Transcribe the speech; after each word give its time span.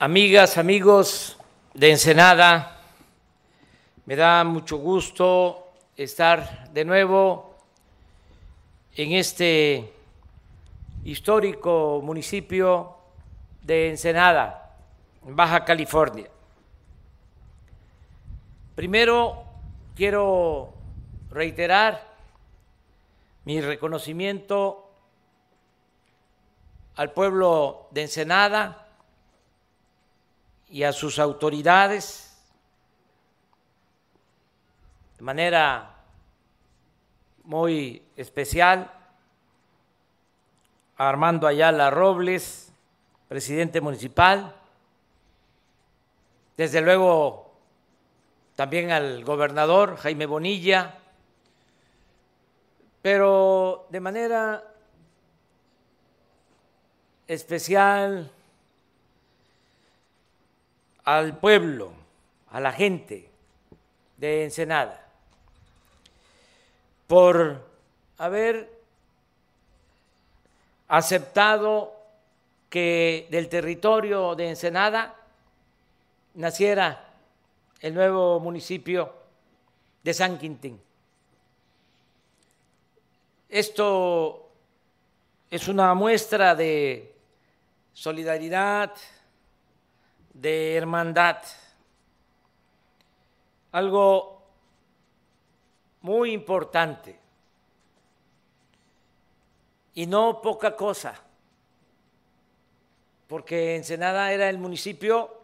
amigas, 0.00 0.56
amigos 0.56 1.36
de 1.74 1.90
Ensenada, 1.90 2.80
me 4.06 4.16
da 4.16 4.42
mucho 4.44 4.78
gusto 4.78 5.72
estar 5.94 6.70
de 6.72 6.86
nuevo 6.86 7.54
en 8.96 9.12
este 9.12 9.92
histórico 11.04 12.00
municipio 12.02 12.96
de 13.60 13.90
Ensenada, 13.90 14.74
Baja 15.20 15.66
California. 15.66 16.30
Primero 18.74 19.44
quiero 19.94 20.72
reiterar 21.30 22.08
mi 23.44 23.60
reconocimiento 23.60 24.94
al 26.96 27.12
pueblo 27.12 27.88
de 27.90 28.00
Ensenada 28.00 28.86
y 30.70 30.84
a 30.84 30.92
sus 30.92 31.18
autoridades 31.18 32.30
de 35.18 35.24
manera 35.24 35.96
muy 37.44 38.02
especial 38.16 38.90
Armando 40.96 41.46
Ayala 41.46 41.90
Robles, 41.90 42.72
presidente 43.28 43.80
municipal, 43.80 44.54
desde 46.56 46.80
luego 46.82 47.50
también 48.54 48.90
al 48.92 49.24
gobernador 49.24 49.96
Jaime 49.96 50.26
Bonilla, 50.26 50.98
pero 53.02 53.86
de 53.90 54.00
manera 54.00 54.62
especial 57.26 58.30
al 61.18 61.36
pueblo, 61.38 61.92
a 62.50 62.60
la 62.60 62.72
gente 62.72 63.28
de 64.16 64.44
Ensenada, 64.44 65.04
por 67.08 67.66
haber 68.16 68.70
aceptado 70.86 71.96
que 72.68 73.26
del 73.28 73.48
territorio 73.48 74.36
de 74.36 74.50
Ensenada 74.50 75.16
naciera 76.34 77.08
el 77.80 77.92
nuevo 77.92 78.38
municipio 78.38 79.12
de 80.04 80.14
San 80.14 80.38
Quintín. 80.38 80.80
Esto 83.48 84.48
es 85.50 85.66
una 85.66 85.92
muestra 85.94 86.54
de 86.54 87.12
solidaridad, 87.92 88.92
de 90.32 90.76
hermandad, 90.76 91.38
algo 93.72 94.42
muy 96.02 96.32
importante 96.32 97.18
y 99.94 100.06
no 100.06 100.40
poca 100.40 100.76
cosa, 100.76 101.14
porque 103.26 103.76
Ensenada 103.76 104.32
era 104.32 104.48
el 104.48 104.58
municipio 104.58 105.40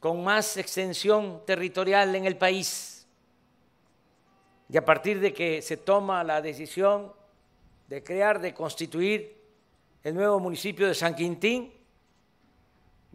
con 0.00 0.22
más 0.22 0.56
extensión 0.56 1.42
territorial 1.44 2.14
en 2.14 2.24
el 2.24 2.36
país. 2.36 3.06
Y 4.70 4.76
a 4.76 4.84
partir 4.84 5.18
de 5.18 5.32
que 5.32 5.60
se 5.62 5.76
toma 5.76 6.22
la 6.22 6.40
decisión 6.40 7.12
de 7.88 8.02
crear, 8.02 8.40
de 8.40 8.54
constituir 8.54 9.36
el 10.04 10.14
nuevo 10.14 10.38
municipio 10.38 10.86
de 10.86 10.94
San 10.94 11.14
Quintín, 11.14 11.72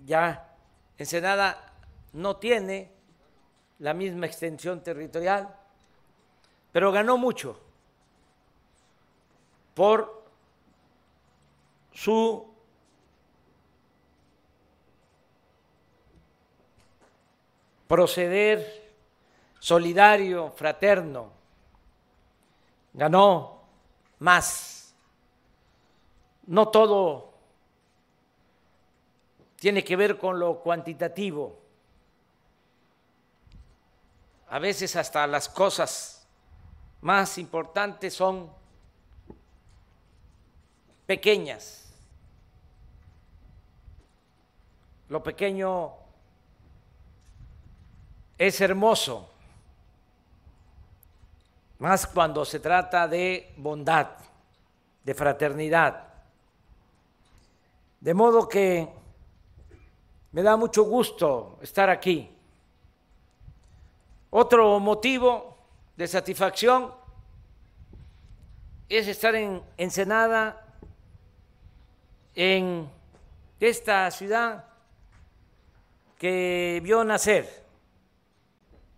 ya 0.05 0.53
Ensenada 0.97 1.73
no 2.13 2.38
tiene 2.38 2.91
la 3.80 3.94
misma 3.94 4.25
extensión 4.25 4.81
territorial, 4.83 5.55
pero 6.72 6.91
ganó 6.91 7.18
mucho 7.18 7.59
por 9.73 10.23
su 11.91 12.53
proceder 17.88 18.91
solidario, 19.59 20.51
fraterno, 20.51 21.31
ganó 22.94 23.62
más. 24.19 24.95
No 26.47 26.68
todo 26.69 27.32
tiene 29.63 29.81
que 29.81 29.96
ver 29.96 30.18
con 30.18 30.38
lo 30.38 30.59
cuantitativo. 30.59 31.57
A 34.50 34.59
veces 34.59 34.94
hasta 34.97 35.25
las 35.25 35.47
cosas 35.47 36.28
más 37.00 37.38
importantes 37.38 38.13
son 38.13 38.51
pequeñas. 41.06 41.94
Lo 45.07 45.24
pequeño 45.24 45.94
es 48.38 48.59
hermoso, 48.59 49.30
más 51.80 52.06
cuando 52.06 52.44
se 52.44 52.59
trata 52.59 53.07
de 53.07 53.53
bondad, 53.56 54.09
de 55.06 55.13
fraternidad. 55.13 56.06
De 58.01 58.13
modo 58.13 58.50
que 58.50 59.03
me 60.33 60.41
da 60.41 60.57
mucho 60.57 60.83
gusto 60.83 61.59
estar 61.61 61.89
aquí. 61.89 62.29
Otro 64.31 64.79
motivo 64.79 65.55
de 65.95 66.07
satisfacción 66.07 66.91
es 68.89 69.07
estar 69.07 69.35
en 69.35 69.61
Ensenada, 69.77 70.59
en 72.33 72.89
esta 73.59 74.09
ciudad 74.09 74.66
que 76.17 76.81
vio 76.83 77.03
nacer 77.03 77.63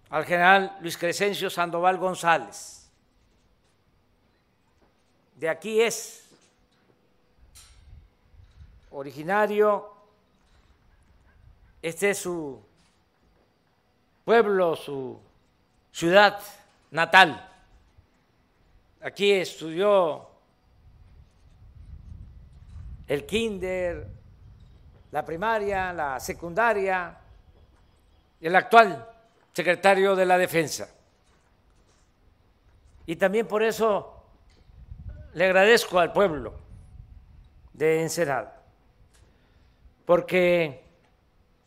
al 0.10 0.24
general 0.24 0.78
Luis 0.80 0.98
Crescencio 0.98 1.50
Sandoval 1.50 1.98
González. 1.98 2.90
De 5.36 5.50
aquí 5.50 5.82
es 5.82 6.30
originario 8.90 9.95
este 11.86 12.10
es 12.10 12.18
su 12.18 12.60
pueblo, 14.24 14.76
su 14.76 15.22
ciudad 15.92 16.40
natal. 16.90 17.48
Aquí 19.04 19.32
estudió 19.32 20.28
el 23.06 23.28
kinder, 23.28 24.08
la 25.12 25.24
primaria, 25.24 25.94
la 25.94 26.20
secundaria, 26.20 27.20
el 28.42 28.56
actual 28.56 29.08
secretario 29.54 30.16
de 30.16 30.26
la 30.26 30.40
Defensa. 30.40 30.90
Y 33.06 33.16
también 33.16 33.48
por 33.48 33.62
eso 33.62 34.24
le 35.36 35.46
agradezco 35.46 36.00
al 36.00 36.12
pueblo 36.12 36.56
de 37.74 38.02
Ensenada, 38.02 38.60
porque 40.04 40.85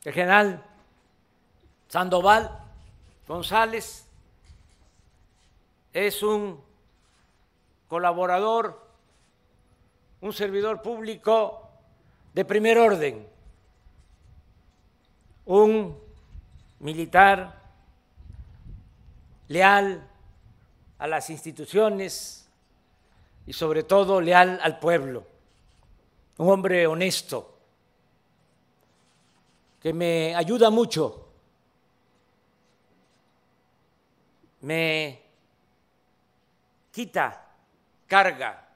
el 0.08 0.14
general 0.14 0.64
Sandoval 1.86 2.50
González 3.26 4.06
es 5.92 6.22
un 6.22 6.58
colaborador, 7.88 8.88
un 10.22 10.32
servidor 10.32 10.80
público 10.80 11.68
de 12.32 12.42
primer 12.46 12.78
orden, 12.78 13.28
un 15.44 15.98
militar 16.80 17.60
leal 19.48 20.08
a 20.98 21.06
las 21.06 21.28
instituciones 21.28 22.48
y 23.46 23.52
sobre 23.52 23.82
todo 23.82 24.22
leal 24.22 24.58
al 24.62 24.78
pueblo, 24.78 25.26
un 26.38 26.50
hombre 26.50 26.86
honesto 26.86 27.57
me 29.92 30.34
ayuda 30.34 30.70
mucho, 30.70 31.28
me 34.62 35.22
quita 36.90 37.46
carga, 38.06 38.68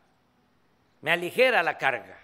me 1.00 1.10
aligera 1.10 1.62
la 1.62 1.76
carga 1.76 2.18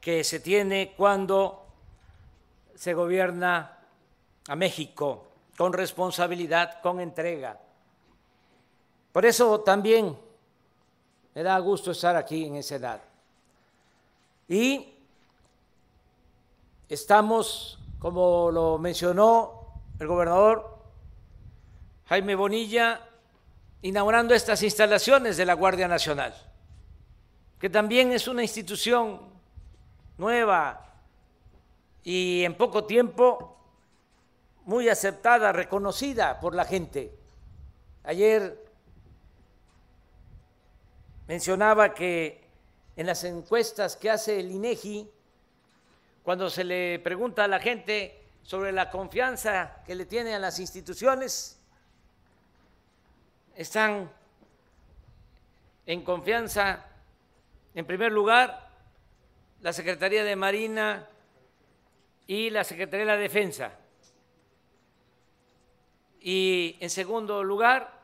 que 0.00 0.24
se 0.24 0.40
tiene 0.40 0.94
cuando 0.96 1.66
se 2.74 2.94
gobierna 2.94 3.78
a 4.48 4.56
México 4.56 5.26
con 5.56 5.72
responsabilidad, 5.72 6.80
con 6.80 7.00
entrega. 7.00 7.60
Por 9.12 9.26
eso 9.26 9.60
también 9.60 10.16
me 11.34 11.42
da 11.42 11.58
gusto 11.58 11.90
estar 11.90 12.16
aquí 12.16 12.46
en 12.46 12.56
esa 12.56 12.76
edad. 12.76 13.00
Y 14.48 14.94
estamos, 16.90 17.78
como 18.00 18.50
lo 18.50 18.76
mencionó 18.78 19.80
el 20.00 20.08
gobernador 20.08 20.78
Jaime 22.06 22.34
Bonilla, 22.34 23.06
inaugurando 23.82 24.34
estas 24.34 24.62
instalaciones 24.64 25.36
de 25.36 25.46
la 25.46 25.54
Guardia 25.54 25.86
Nacional, 25.86 26.34
que 27.60 27.70
también 27.70 28.10
es 28.10 28.26
una 28.26 28.42
institución 28.42 29.20
nueva 30.18 30.84
y 32.02 32.42
en 32.44 32.56
poco 32.56 32.84
tiempo 32.84 33.56
muy 34.64 34.88
aceptada, 34.88 35.52
reconocida 35.52 36.40
por 36.40 36.56
la 36.56 36.64
gente. 36.64 37.16
Ayer 38.02 38.64
mencionaba 41.28 41.94
que 41.94 42.44
en 42.96 43.06
las 43.06 43.22
encuestas 43.22 43.96
que 43.96 44.10
hace 44.10 44.40
el 44.40 44.50
INEGI, 44.50 45.08
cuando 46.22 46.50
se 46.50 46.64
le 46.64 46.98
pregunta 46.98 47.44
a 47.44 47.48
la 47.48 47.60
gente 47.60 48.20
sobre 48.42 48.72
la 48.72 48.90
confianza 48.90 49.82
que 49.86 49.94
le 49.94 50.06
tiene 50.06 50.34
a 50.34 50.38
las 50.38 50.58
instituciones, 50.58 51.60
están 53.54 54.10
en 55.86 56.02
confianza, 56.02 56.86
en 57.74 57.84
primer 57.86 58.12
lugar, 58.12 58.70
la 59.60 59.72
Secretaría 59.72 60.24
de 60.24 60.36
Marina 60.36 61.08
y 62.26 62.50
la 62.50 62.64
Secretaría 62.64 63.06
de 63.06 63.12
la 63.12 63.16
Defensa. 63.16 63.72
Y 66.20 66.76
en 66.80 66.90
segundo 66.90 67.42
lugar, 67.42 68.00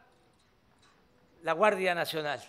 la 1.43 1.53
Guardia 1.53 1.95
Nacional, 1.95 2.43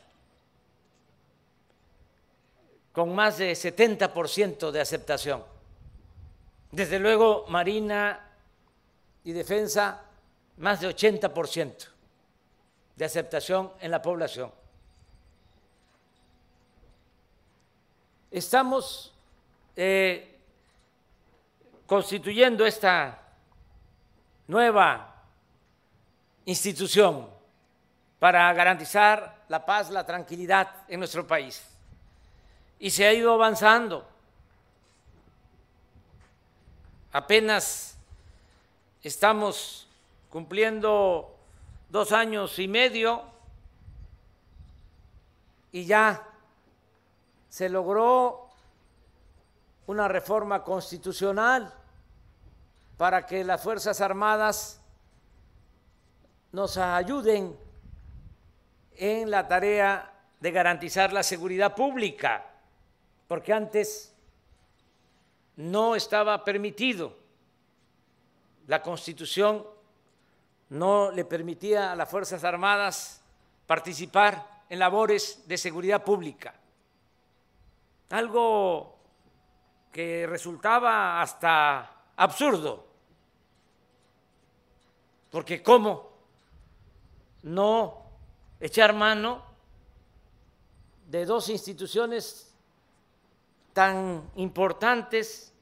con 2.92 3.14
más 3.14 3.38
de 3.38 3.52
70% 3.52 4.72
de 4.72 4.82
aceptación. 4.82 5.57
Desde 6.72 7.00
luego, 7.00 7.46
Marina 7.48 8.20
y 9.24 9.32
Defensa, 9.32 10.04
más 10.58 10.82
de 10.82 10.90
80% 10.90 11.88
de 12.96 13.06
aceptación 13.06 13.72
en 13.80 13.92
la 13.92 14.02
población. 14.02 14.52
Estamos 18.32 19.14
eh, 19.76 20.40
constituyendo 21.86 22.66
esta 22.66 23.22
nueva 24.48 25.16
institución 26.46 27.30
para 28.20 28.52
garantizar 28.54 29.46
la 29.48 29.66
paz, 29.66 29.90
la 29.90 30.06
tranquilidad 30.06 30.70
en 30.88 31.00
nuestro 31.00 31.26
país. 31.26 31.64
Y 32.80 32.90
se 32.90 33.06
ha 33.06 33.14
ido 33.14 33.34
avanzando. 33.34 34.08
Apenas 37.12 37.98
estamos 39.02 39.88
cumpliendo 40.30 41.36
dos 41.90 42.12
años 42.12 42.60
y 42.60 42.68
medio 42.68 43.24
y 45.72 45.86
ya 45.86 46.28
se 47.50 47.70
logró 47.70 48.50
una 49.88 50.08
reforma 50.08 50.64
constitucional 50.64 51.74
para 52.98 53.26
que 53.26 53.44
las 53.44 53.64
Fuerzas 53.64 54.02
Armadas 54.02 54.82
nos 56.52 56.78
ayuden 56.78 57.58
en 58.96 59.32
la 59.32 59.48
tarea 59.48 60.14
de 60.40 60.52
garantizar 60.52 61.14
la 61.14 61.24
seguridad 61.24 61.76
pública, 61.76 62.46
porque 63.28 63.54
antes 63.54 64.14
no 65.58 65.96
estaba 65.96 66.44
permitido. 66.44 67.18
La 68.68 68.82
Constitución 68.82 69.66
no 70.70 71.12
le 71.12 71.26
permitía 71.26 71.92
a 71.92 71.96
las 71.96 72.10
Fuerzas 72.10 72.44
Armadas 72.44 73.22
participar 73.66 74.64
en 74.70 74.80
labores 74.80 75.48
de 75.48 75.58
seguridad 75.58 76.04
pública. 76.04 76.54
Algo 78.10 78.98
que 79.92 80.28
resultaba 80.28 81.22
hasta 81.22 81.92
absurdo, 82.16 82.86
porque 85.32 85.64
¿cómo 85.64 86.10
no 87.44 88.06
echar 88.60 88.94
mano 88.94 89.44
de 91.08 91.26
dos 91.26 91.50
instituciones 91.50 92.47
tan 93.78 94.32
importantes 94.38 95.54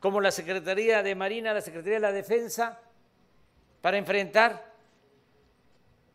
como 0.00 0.18
la 0.18 0.30
Secretaría 0.30 1.02
de 1.02 1.14
Marina, 1.14 1.52
la 1.52 1.60
Secretaría 1.60 1.96
de 1.96 2.00
la 2.00 2.10
Defensa, 2.10 2.80
para 3.82 3.98
enfrentar 3.98 4.72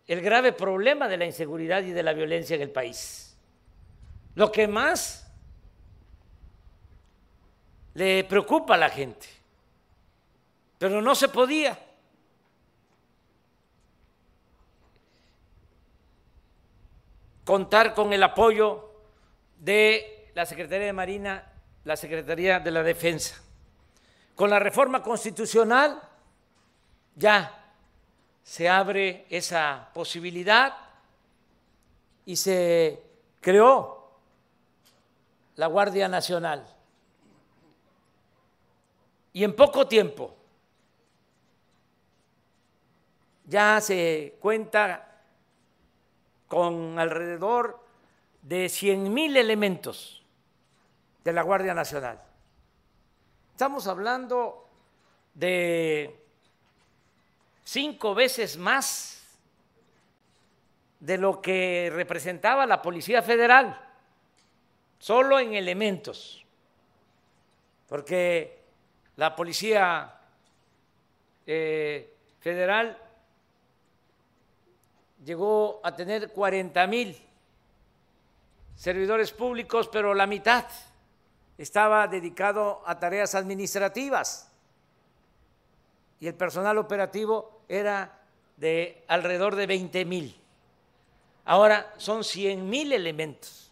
el 0.07 0.21
grave 0.21 0.53
problema 0.53 1.07
de 1.07 1.17
la 1.17 1.25
inseguridad 1.27 1.83
y 1.83 1.91
de 1.91 2.01
la 2.01 2.13
violencia 2.13 2.55
en 2.55 2.63
el 2.63 2.71
país. 2.71 3.37
Lo 4.33 4.51
que 4.51 4.67
más 4.67 5.31
le 7.93 8.23
preocupa 8.23 8.73
a 8.73 8.77
la 8.77 8.89
gente, 8.89 9.27
pero 10.79 10.99
no 10.99 11.13
se 11.13 11.29
podía. 11.29 11.77
contar 17.45 17.95
con 17.95 18.13
el 18.13 18.21
apoyo 18.21 18.91
de 19.57 20.18
la 20.33 20.45
Secretaría 20.45 20.87
de 20.87 20.93
Marina, 20.93 21.51
la 21.83 21.95
Secretaría 21.95 22.59
de 22.59 22.71
la 22.71 22.83
Defensa. 22.83 23.41
Con 24.35 24.49
la 24.49 24.59
reforma 24.59 25.03
constitucional 25.03 26.01
ya 27.15 27.73
se 28.43 28.69
abre 28.69 29.25
esa 29.29 29.89
posibilidad 29.93 30.73
y 32.25 32.35
se 32.35 33.03
creó 33.41 34.11
la 35.55 35.67
Guardia 35.67 36.07
Nacional. 36.07 36.65
Y 39.33 39.43
en 39.43 39.55
poco 39.55 39.87
tiempo 39.87 40.35
ya 43.45 43.81
se 43.81 44.37
cuenta 44.39 45.21
con 46.47 46.97
alrededor 46.97 47.83
de 48.41 48.69
100 48.69 49.13
mil 49.13 49.35
elementos 49.35 50.18
de 51.29 51.33
la 51.33 51.43
Guardia 51.43 51.75
Nacional. 51.75 52.19
Estamos 53.51 53.85
hablando 53.85 54.67
de 55.35 56.19
cinco 57.63 58.15
veces 58.15 58.57
más 58.57 59.21
de 60.99 61.19
lo 61.19 61.39
que 61.39 61.91
representaba 61.93 62.65
la 62.65 62.81
Policía 62.81 63.21
Federal, 63.21 63.79
solo 64.97 65.39
en 65.39 65.53
elementos, 65.53 66.43
porque 67.87 68.63
la 69.15 69.35
Policía 69.35 70.11
eh, 71.45 72.11
Federal 72.39 72.97
llegó 75.23 75.79
a 75.83 75.95
tener 75.95 76.31
40 76.31 76.87
mil 76.87 77.15
servidores 78.75 79.31
públicos, 79.31 79.87
pero 79.89 80.15
la 80.15 80.25
mitad 80.25 80.65
estaba 81.59 82.07
dedicado 82.07 82.81
a 82.85 82.97
tareas 82.99 83.35
administrativas 83.35 84.49
y 86.21 86.27
el 86.27 86.33
personal 86.33 86.77
operativo 86.77 87.63
era 87.67 88.17
de 88.55 89.03
alrededor 89.09 89.57
de 89.57 89.67
20 89.67 90.05
mil. 90.05 90.41
Ahora 91.43 91.93
son 91.97 92.23
100 92.23 92.69
mil 92.69 92.93
elementos 92.93 93.71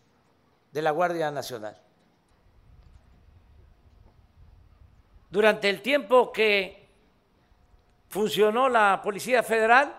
de 0.74 0.82
la 0.82 0.92
Guardia 0.92 1.32
Nacional. 1.32 1.78
Durante 5.30 5.70
el 5.70 5.82
tiempo 5.82 6.34
que 6.34 6.90
funcionó 8.10 8.68
la 8.68 9.00
Policía 9.02 9.44
Federal, 9.44 9.96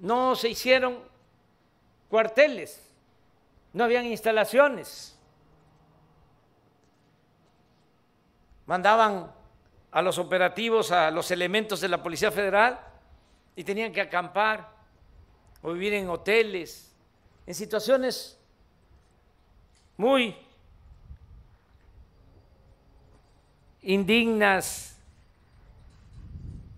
no 0.00 0.36
se 0.36 0.48
hicieron 0.48 1.00
cuarteles, 2.08 2.80
no 3.74 3.84
habían 3.84 4.06
instalaciones. 4.06 5.13
Mandaban 8.66 9.30
a 9.90 10.02
los 10.02 10.18
operativos, 10.18 10.90
a 10.90 11.10
los 11.10 11.30
elementos 11.30 11.80
de 11.80 11.88
la 11.88 12.02
Policía 12.02 12.30
Federal 12.30 12.80
y 13.54 13.64
tenían 13.64 13.92
que 13.92 14.00
acampar 14.00 14.68
o 15.62 15.72
vivir 15.72 15.94
en 15.94 16.08
hoteles, 16.08 16.92
en 17.46 17.54
situaciones 17.54 18.38
muy 19.96 20.36
indignas 23.82 24.96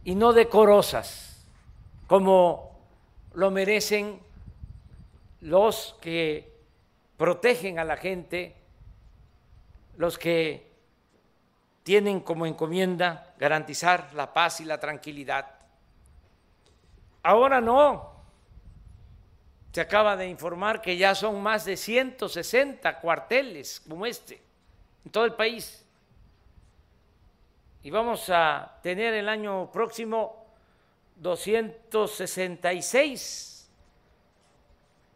y 0.05 0.14
no 0.14 0.33
decorosas, 0.33 1.43
como 2.07 2.78
lo 3.35 3.50
merecen 3.50 4.21
los 5.40 5.97
que 6.00 6.52
protegen 7.16 7.78
a 7.78 7.85
la 7.85 7.97
gente, 7.97 8.55
los 9.97 10.19
que 10.19 10.75
tienen 11.87 12.19
como 12.19 12.45
encomienda 12.47 13.33
garantizar 13.38 14.12
la 14.12 14.33
paz 14.33 14.61
y 14.61 14.64
la 14.64 14.81
tranquilidad. 14.81 15.49
Ahora 17.23 17.61
no. 17.61 18.16
Se 19.71 19.83
acaba 19.83 20.16
de 20.16 20.26
informar 20.26 20.83
que 20.83 20.97
ya 20.97 21.14
son 21.14 21.40
más 21.40 21.64
de 21.64 21.76
160 21.76 22.99
cuarteles 22.99 23.81
como 23.88 24.05
este 24.05 24.43
en 25.05 25.12
todo 25.12 25.26
el 25.26 25.35
país. 25.35 25.87
Y 27.85 27.90
vamos 27.90 28.28
a 28.31 28.81
tener 28.83 29.14
el 29.14 29.28
año 29.28 29.71
próximo 29.71 30.45
266. 31.14 33.71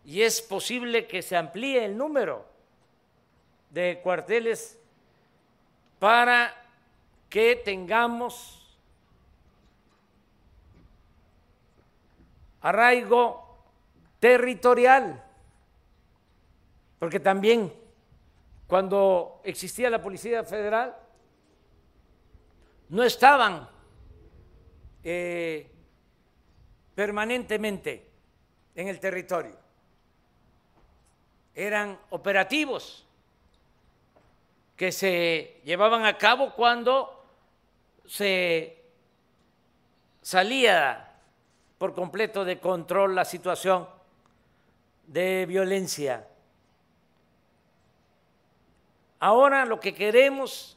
Y 0.05 0.23
es 0.23 0.41
posible 0.41 1.09
que 1.09 1.21
se 1.21 1.37
amplíe 1.37 1.85
el 1.85 1.97
número 1.97 2.47
de 3.71 3.99
cuarteles 4.05 4.79
para 5.99 6.60
que 7.31 7.57
tengamos 7.65 8.61
arraigo 12.61 13.63
territorial, 14.19 15.25
porque 16.99 17.21
también 17.21 17.73
cuando 18.67 19.41
existía 19.45 19.89
la 19.89 20.03
Policía 20.03 20.45
Federal 20.45 20.95
no 22.91 23.05
estaban 23.05 23.69
eh, 25.05 25.71
permanentemente 26.95 28.11
en 28.75 28.89
el 28.89 28.99
territorio, 28.99 29.57
eran 31.55 31.99
operativos 32.11 33.07
que 34.77 34.93
se 34.93 35.61
llevaban 35.65 36.05
a 36.05 36.19
cabo 36.19 36.55
cuando 36.55 37.20
se 38.11 38.77
salía 40.21 41.13
por 41.79 41.95
completo 41.95 42.45
de 42.45 42.59
control 42.59 43.15
la 43.15 43.25
situación 43.25 43.89
de 45.07 45.47
violencia. 45.47 46.27
Ahora 49.21 49.65
lo 49.65 49.79
que 49.79 49.95
queremos 49.95 50.77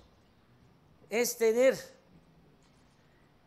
es 1.10 1.36
tener 1.36 1.76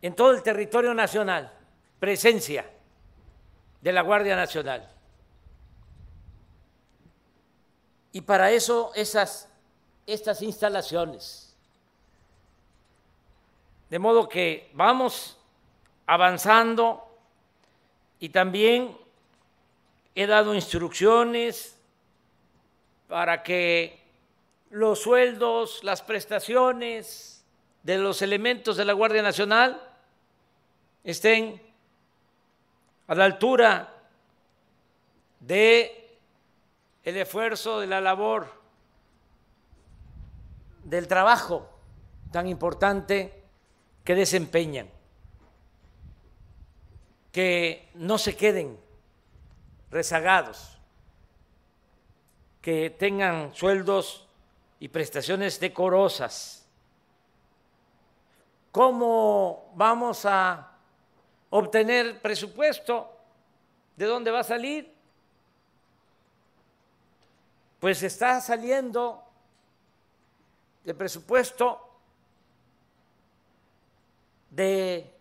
en 0.02 0.16
todo 0.16 0.32
el 0.32 0.42
territorio 0.42 0.92
nacional 0.92 1.52
presencia 2.00 2.68
de 3.80 3.92
la 3.92 4.00
Guardia 4.00 4.34
Nacional. 4.34 4.90
Y 8.10 8.22
para 8.22 8.50
eso 8.50 8.90
esas 8.96 9.48
estas 10.06 10.42
instalaciones. 10.42 11.45
De 13.90 13.98
modo 13.98 14.28
que 14.28 14.70
vamos 14.74 15.38
avanzando 16.06 17.06
y 18.18 18.30
también 18.30 18.96
he 20.14 20.26
dado 20.26 20.54
instrucciones 20.54 21.78
para 23.08 23.42
que 23.42 24.02
los 24.70 25.00
sueldos, 25.00 25.84
las 25.84 26.02
prestaciones 26.02 27.44
de 27.82 27.98
los 27.98 28.22
elementos 28.22 28.76
de 28.76 28.84
la 28.84 28.92
Guardia 28.92 29.22
Nacional 29.22 29.80
estén 31.04 31.62
a 33.06 33.14
la 33.14 33.24
altura 33.24 33.92
de 35.38 36.18
el 37.04 37.16
esfuerzo 37.16 37.78
de 37.78 37.86
la 37.86 38.00
labor 38.00 38.52
del 40.82 41.06
trabajo 41.06 41.68
tan 42.32 42.48
importante 42.48 43.35
que 44.06 44.14
desempeñan, 44.14 44.88
que 47.32 47.90
no 47.94 48.18
se 48.18 48.36
queden 48.36 48.78
rezagados, 49.90 50.78
que 52.62 52.90
tengan 52.90 53.52
sueldos 53.52 54.28
y 54.78 54.86
prestaciones 54.86 55.58
decorosas. 55.58 56.68
¿Cómo 58.70 59.72
vamos 59.74 60.24
a 60.24 60.70
obtener 61.50 62.22
presupuesto? 62.22 63.10
¿De 63.96 64.04
dónde 64.04 64.30
va 64.30 64.40
a 64.40 64.44
salir? 64.44 64.94
Pues 67.80 68.04
está 68.04 68.40
saliendo 68.40 69.24
de 70.84 70.94
presupuesto 70.94 71.85
de 74.56 75.12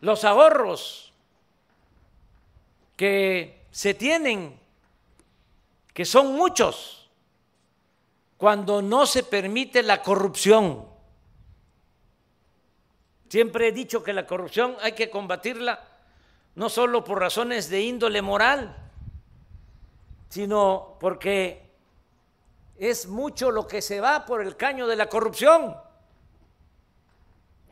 los 0.00 0.24
ahorros 0.24 1.12
que 2.96 3.66
se 3.70 3.92
tienen, 3.92 4.58
que 5.92 6.06
son 6.06 6.34
muchos, 6.34 7.10
cuando 8.38 8.80
no 8.80 9.06
se 9.06 9.22
permite 9.22 9.82
la 9.82 10.02
corrupción. 10.02 10.86
Siempre 13.28 13.68
he 13.68 13.72
dicho 13.72 14.02
que 14.02 14.12
la 14.12 14.26
corrupción 14.26 14.76
hay 14.80 14.92
que 14.92 15.10
combatirla 15.10 15.84
no 16.54 16.70
solo 16.70 17.04
por 17.04 17.20
razones 17.20 17.68
de 17.68 17.82
índole 17.82 18.22
moral, 18.22 18.74
sino 20.30 20.96
porque 20.98 21.62
es 22.78 23.06
mucho 23.06 23.50
lo 23.50 23.66
que 23.66 23.82
se 23.82 24.00
va 24.00 24.24
por 24.24 24.40
el 24.40 24.56
caño 24.56 24.86
de 24.86 24.96
la 24.96 25.08
corrupción. 25.08 25.76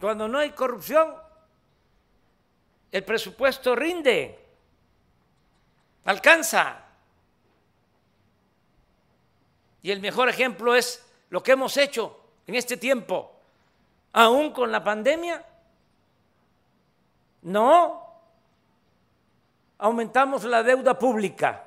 Cuando 0.04 0.28
no 0.28 0.36
hay 0.38 0.50
corrupción, 0.50 1.14
el 2.92 3.04
presupuesto 3.04 3.74
rinde, 3.74 4.38
alcanza. 6.04 6.84
Y 9.80 9.90
el 9.90 10.00
mejor 10.00 10.28
ejemplo 10.28 10.74
es 10.74 11.02
lo 11.30 11.42
que 11.42 11.52
hemos 11.52 11.74
hecho 11.78 12.20
en 12.46 12.54
este 12.54 12.76
tiempo, 12.76 13.32
aún 14.12 14.52
con 14.52 14.70
la 14.70 14.84
pandemia. 14.84 15.42
No, 17.40 18.06
aumentamos 19.78 20.44
la 20.44 20.62
deuda 20.62 20.98
pública 20.98 21.64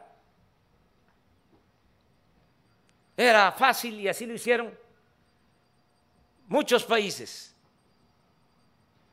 Era 3.17 3.51
fácil 3.51 4.00
y 4.00 4.08
así 4.08 4.27
lo 4.27 4.36
hicieron 4.36 4.77
muchos 6.48 6.84
países. 6.84 7.56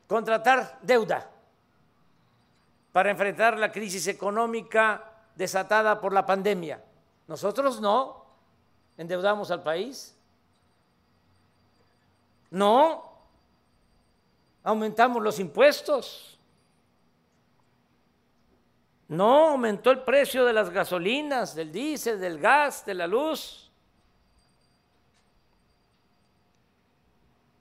Contratar 0.07 0.79
deuda 0.81 1.29
para 2.91 3.11
enfrentar 3.11 3.57
la 3.57 3.71
crisis 3.71 4.07
económica 4.07 5.03
desatada 5.35 5.99
por 5.99 6.13
la 6.13 6.25
pandemia. 6.25 6.83
Nosotros 7.27 7.81
no 7.81 8.25
endeudamos 8.97 9.51
al 9.51 9.63
país. 9.63 10.15
No 12.51 13.03
aumentamos 14.63 15.21
los 15.21 15.39
impuestos. 15.39 16.39
No 19.07 19.49
aumentó 19.49 19.91
el 19.91 20.03
precio 20.03 20.45
de 20.45 20.53
las 20.53 20.69
gasolinas, 20.69 21.53
del 21.53 21.71
diésel, 21.71 22.19
del 22.19 22.39
gas, 22.39 22.85
de 22.85 22.93
la 22.93 23.07
luz. 23.07 23.65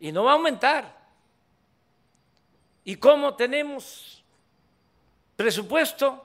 y 0.04 0.12
no 0.12 0.24
va 0.24 0.32
a 0.32 0.34
aumentar. 0.34 1.03
¿Y 2.84 2.96
cómo 2.96 3.34
tenemos 3.34 4.22
presupuesto? 5.36 6.24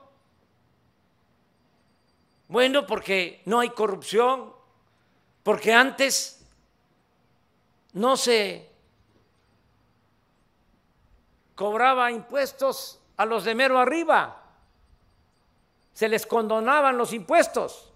Bueno, 2.48 2.86
porque 2.86 3.42
no 3.46 3.60
hay 3.60 3.70
corrupción, 3.70 4.52
porque 5.42 5.72
antes 5.72 6.44
no 7.92 8.16
se 8.16 8.68
cobraba 11.54 12.10
impuestos 12.10 13.00
a 13.16 13.24
los 13.24 13.44
de 13.44 13.54
mero 13.54 13.78
arriba, 13.78 14.42
se 15.92 16.08
les 16.08 16.26
condonaban 16.26 16.96
los 16.96 17.12
impuestos. 17.12 17.92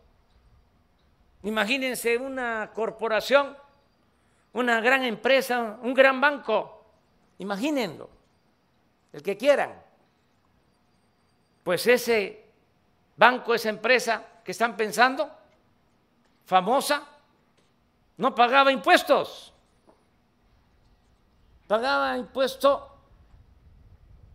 Imagínense 1.42 2.16
una 2.16 2.70
corporación 2.74 3.56
una 4.54 4.80
gran 4.80 5.02
empresa, 5.04 5.78
un 5.82 5.94
gran 5.94 6.20
banco, 6.20 6.84
imagínenlo, 7.38 8.08
el 9.14 9.22
que 9.22 9.36
quieran. 9.36 9.72
Pues 11.62 11.86
ese 11.86 12.44
banco, 13.16 13.54
esa 13.54 13.68
empresa 13.68 14.26
que 14.44 14.50
están 14.50 14.76
pensando, 14.76 15.30
famosa, 16.44 17.06
no 18.16 18.34
pagaba 18.34 18.72
impuestos. 18.72 19.54
Pagaba 21.68 22.18
impuesto 22.18 22.90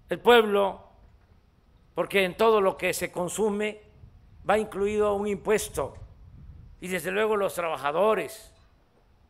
el 0.07 0.19
pueblo, 0.19 0.81
porque 1.93 2.23
en 2.23 2.37
todo 2.37 2.61
lo 2.61 2.77
que 2.77 2.93
se 2.93 3.11
consume 3.11 3.81
va 4.49 4.57
incluido 4.57 5.13
un 5.13 5.27
impuesto. 5.27 5.97
Y 6.79 6.87
desde 6.87 7.11
luego 7.11 7.35
los 7.35 7.53
trabajadores 7.53 8.53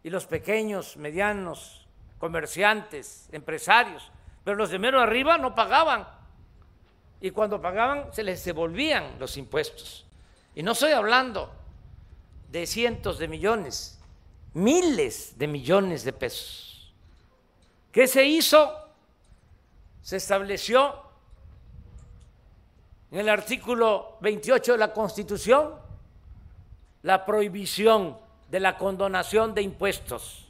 y 0.04 0.12
los 0.12 0.28
pequeños, 0.28 0.96
medianos 0.96 1.88
comerciantes, 2.20 3.28
empresarios, 3.32 4.12
pero 4.44 4.58
los 4.58 4.70
de 4.70 4.80
mero 4.80 5.00
arriba 5.00 5.38
no 5.38 5.56
pagaban. 5.56 6.08
Y 7.22 7.32
cuando 7.32 7.62
pagaban 7.62 8.14
se 8.14 8.24
les 8.24 8.44
devolvían 8.46 9.20
los 9.20 9.38
impuestos. 9.38 10.06
Y 10.56 10.64
no 10.64 10.72
estoy 10.72 10.92
hablando 10.92 11.52
de 12.52 12.66
cientos 12.66 13.20
de 13.20 13.28
millones, 13.28 14.00
miles 14.54 15.38
de 15.38 15.48
millones 15.48 16.04
de 16.04 16.14
pesos. 16.14 16.94
¿Qué 17.92 18.08
se 18.08 18.26
hizo? 18.26 18.74
Se 20.02 20.18
estableció 20.18 21.04
en 23.12 23.20
el 23.20 23.30
artículo 23.30 24.18
28 24.22 24.74
de 24.74 24.78
la 24.78 24.94
Constitución 24.94 25.74
la 27.04 27.26
prohibición 27.26 28.18
de 28.50 28.60
la 28.60 28.78
condonación 28.78 29.54
de 29.54 29.62
impuestos. 29.62 30.46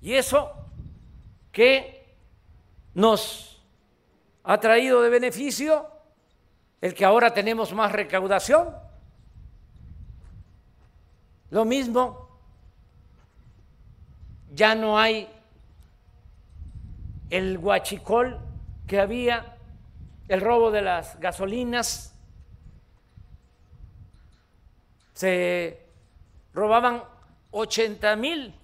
Y 0.00 0.14
eso 0.14 0.50
que 1.52 2.16
nos 2.94 3.62
ha 4.42 4.58
traído 4.58 5.02
de 5.02 5.10
beneficio 5.10 5.88
el 6.80 6.94
que 6.94 7.04
ahora 7.04 7.32
tenemos 7.32 7.72
más 7.72 7.92
recaudación. 7.92 8.74
Lo 11.50 11.64
mismo, 11.64 12.28
ya 14.52 14.74
no 14.74 14.98
hay 14.98 15.28
el 17.30 17.58
guachicol 17.58 18.40
que 18.86 18.98
había, 18.98 19.56
el 20.28 20.40
robo 20.40 20.70
de 20.70 20.82
las 20.82 21.20
gasolinas, 21.20 22.14
se 25.14 25.86
robaban 26.52 27.04
80 27.52 28.16
mil 28.16 28.54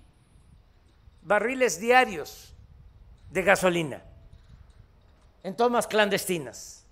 barriles 1.23 1.79
diarios 1.79 2.55
de 3.31 3.43
gasolina 3.43 4.03
en 5.43 5.57
tomas 5.57 5.87
clandestinas. 5.87 6.85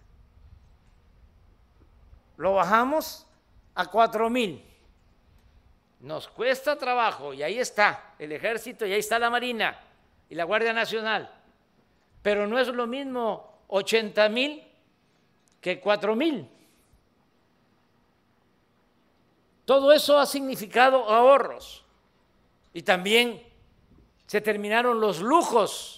Lo 2.37 2.55
bajamos 2.55 3.27
a 3.75 3.87
cuatro 3.87 4.29
mil. 4.31 4.63
Nos 6.01 6.29
cuesta 6.29 6.77
trabajo 6.77 7.33
y 7.33 7.43
ahí 7.43 7.59
está 7.59 8.15
el 8.19 8.33
ejército 8.33 8.87
y 8.87 8.93
ahí 8.93 9.01
está 9.01 9.19
la 9.19 9.31
Marina 9.31 9.79
y 10.29 10.35
la 10.35 10.45
Guardia 10.45 10.73
Nacional. 10.73 11.31
Pero 12.23 12.47
no 12.47 12.59
es 12.59 12.69
lo 12.69 12.87
mismo 12.87 13.63
80 13.69 14.29
mil 14.29 14.63
que 15.61 15.81
cuatro 15.81 16.15
mil. 16.15 16.49
Todo 19.65 19.91
eso 19.93 20.19
ha 20.19 20.27
significado 20.27 21.09
ahorros 21.09 21.85
y 22.73 22.83
también 22.83 23.43
se 24.27 24.41
terminaron 24.41 25.01
los 25.01 25.21
lujos 25.21 25.96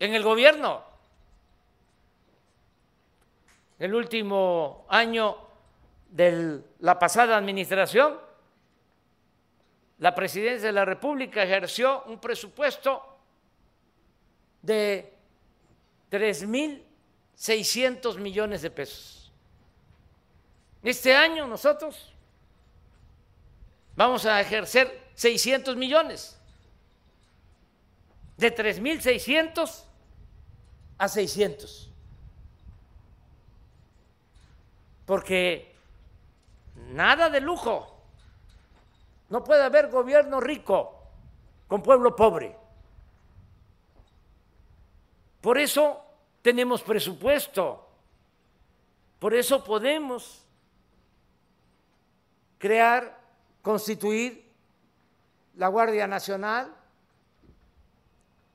en 0.00 0.14
el 0.14 0.24
gobierno. 0.24 0.82
El 3.78 3.94
último 3.94 4.84
año 4.88 5.36
de 6.08 6.62
la 6.80 6.98
pasada 6.98 7.36
administración, 7.36 8.18
la 9.98 10.12
presidencia 10.14 10.68
de 10.68 10.72
la 10.72 10.86
República 10.86 11.42
ejerció 11.42 12.04
un 12.04 12.18
presupuesto 12.18 13.18
de 14.62 15.12
3.600 16.10 18.16
millones 18.18 18.62
de 18.62 18.70
pesos. 18.70 19.30
Este 20.82 21.14
año 21.14 21.46
nosotros 21.46 22.14
vamos 23.94 24.24
a 24.24 24.40
ejercer 24.40 25.10
600 25.14 25.76
millones 25.76 26.40
de 28.38 28.56
3.600 28.56 29.89
a 31.00 31.08
600. 31.08 31.90
Porque 35.06 35.74
nada 36.92 37.30
de 37.30 37.40
lujo. 37.40 37.96
No 39.30 39.42
puede 39.42 39.62
haber 39.62 39.88
gobierno 39.88 40.40
rico 40.40 41.02
con 41.68 41.82
pueblo 41.82 42.14
pobre. 42.14 42.54
Por 45.40 45.56
eso 45.56 46.04
tenemos 46.42 46.82
presupuesto. 46.82 47.88
Por 49.18 49.32
eso 49.32 49.64
podemos 49.64 50.44
crear, 52.58 53.18
constituir 53.62 54.52
la 55.56 55.68
Guardia 55.68 56.06
Nacional, 56.06 56.74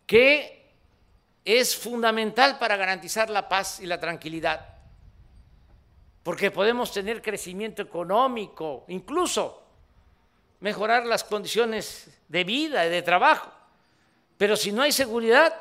que 0.05 0.64
es 1.45 1.77
fundamental 1.77 2.57
para 2.57 2.75
garantizar 2.75 3.29
la 3.29 3.47
paz 3.47 3.79
y 3.79 3.85
la 3.85 3.99
tranquilidad, 3.99 4.67
porque 6.23 6.49
podemos 6.49 6.91
tener 6.91 7.21
crecimiento 7.21 7.83
económico, 7.83 8.83
incluso 8.87 9.61
mejorar 10.59 11.05
las 11.05 11.23
condiciones 11.23 12.09
de 12.27 12.43
vida 12.43 12.83
y 12.87 12.89
de 12.89 13.03
trabajo, 13.03 13.51
pero 14.39 14.57
si 14.57 14.71
no 14.71 14.81
hay 14.81 14.91
seguridad, 14.91 15.53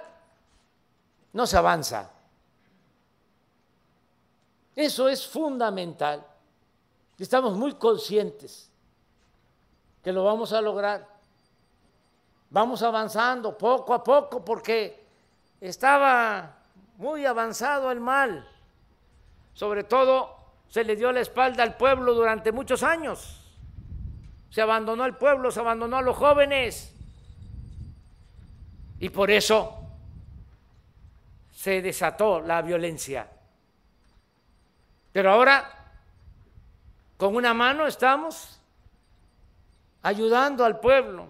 no 1.34 1.46
se 1.46 1.58
avanza. 1.58 2.10
Eso 4.74 5.08
es 5.08 5.26
fundamental. 5.26 6.26
Estamos 7.18 7.56
muy 7.56 7.74
conscientes 7.74 8.70
que 10.02 10.12
lo 10.12 10.24
vamos 10.24 10.52
a 10.52 10.60
lograr. 10.60 11.06
Vamos 12.50 12.82
avanzando 12.82 13.56
poco 13.56 13.94
a 13.94 14.02
poco 14.02 14.44
porque 14.44 15.03
estaba 15.68 16.58
muy 16.96 17.26
avanzado 17.26 17.90
el 17.90 18.00
mal. 18.00 18.48
Sobre 19.52 19.84
todo 19.84 20.36
se 20.68 20.84
le 20.84 20.96
dio 20.96 21.12
la 21.12 21.20
espalda 21.20 21.62
al 21.62 21.76
pueblo 21.76 22.14
durante 22.14 22.52
muchos 22.52 22.82
años. 22.82 23.40
Se 24.50 24.60
abandonó 24.60 25.04
al 25.04 25.16
pueblo, 25.16 25.50
se 25.50 25.60
abandonó 25.60 25.98
a 25.98 26.02
los 26.02 26.16
jóvenes. 26.16 26.94
Y 29.00 29.08
por 29.10 29.30
eso 29.30 29.78
se 31.52 31.82
desató 31.82 32.40
la 32.40 32.62
violencia. 32.62 33.28
Pero 35.12 35.30
ahora, 35.30 35.70
con 37.16 37.36
una 37.36 37.54
mano 37.54 37.86
estamos 37.86 38.60
ayudando 40.02 40.64
al 40.64 40.80
pueblo 40.80 41.28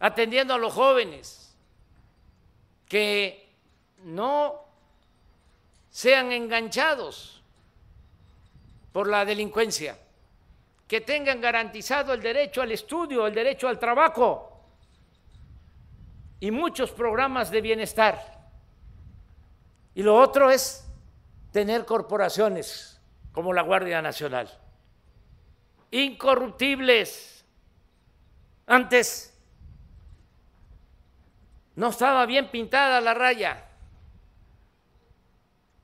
atendiendo 0.00 0.54
a 0.54 0.58
los 0.58 0.72
jóvenes, 0.72 1.49
que 2.90 3.48
no 4.02 4.64
sean 5.90 6.32
enganchados 6.32 7.40
por 8.92 9.08
la 9.08 9.24
delincuencia, 9.24 9.96
que 10.88 11.00
tengan 11.00 11.40
garantizado 11.40 12.12
el 12.12 12.20
derecho 12.20 12.62
al 12.62 12.72
estudio, 12.72 13.28
el 13.28 13.34
derecho 13.34 13.68
al 13.68 13.78
trabajo 13.78 14.66
y 16.40 16.50
muchos 16.50 16.90
programas 16.90 17.52
de 17.52 17.60
bienestar. 17.60 18.50
Y 19.94 20.02
lo 20.02 20.16
otro 20.16 20.50
es 20.50 20.84
tener 21.52 21.84
corporaciones 21.84 23.00
como 23.30 23.52
la 23.52 23.62
Guardia 23.62 24.02
Nacional, 24.02 24.50
incorruptibles. 25.92 27.44
Antes 28.66 29.29
no 31.80 31.88
estaba 31.88 32.26
bien 32.26 32.50
pintada 32.50 33.00
la 33.00 33.14
raya. 33.14 33.64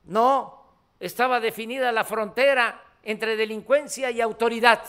No 0.04 0.62
estaba 1.00 1.40
definida 1.40 1.90
la 1.90 2.04
frontera 2.04 2.84
entre 3.02 3.34
delincuencia 3.34 4.10
y 4.10 4.20
autoridad. 4.20 4.84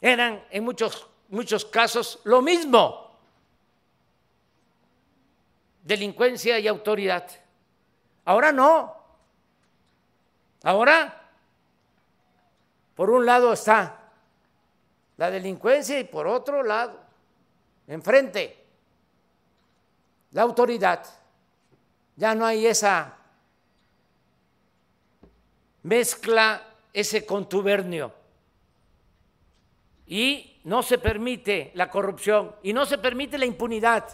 Eran 0.00 0.44
en 0.50 0.64
muchos, 0.64 1.08
muchos 1.28 1.64
casos 1.64 2.18
lo 2.24 2.42
mismo. 2.42 3.16
Delincuencia 5.84 6.58
y 6.58 6.66
autoridad. 6.66 7.30
Ahora 8.24 8.50
no. 8.50 8.96
Ahora, 10.64 11.22
por 12.96 13.10
un 13.10 13.24
lado 13.24 13.52
está 13.52 14.10
la 15.16 15.30
delincuencia 15.30 16.00
y 16.00 16.04
por 16.04 16.26
otro 16.26 16.64
lado, 16.64 17.00
enfrente, 17.86 18.65
la 20.36 20.42
autoridad. 20.42 21.02
Ya 22.14 22.34
no 22.34 22.44
hay 22.44 22.66
esa 22.66 23.16
mezcla, 25.82 26.62
ese 26.92 27.24
contubernio. 27.24 28.12
Y 30.06 30.60
no 30.64 30.82
se 30.82 30.98
permite 30.98 31.70
la 31.72 31.88
corrupción 31.88 32.54
y 32.62 32.74
no 32.74 32.84
se 32.84 32.98
permite 32.98 33.38
la 33.38 33.46
impunidad. 33.46 34.06